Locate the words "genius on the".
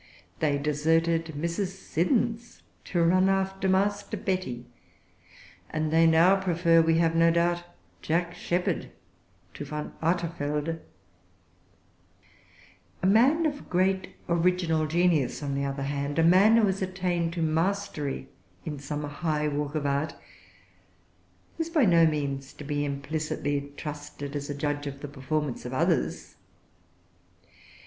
14.87-15.65